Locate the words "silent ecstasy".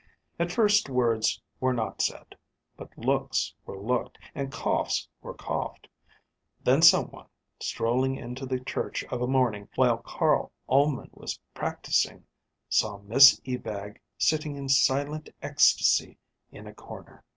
14.69-16.17